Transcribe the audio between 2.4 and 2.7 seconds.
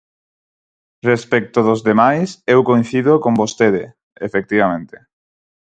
eu